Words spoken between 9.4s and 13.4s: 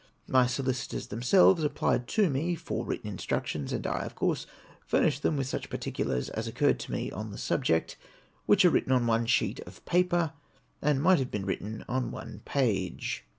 of paper, and might have been written on one page.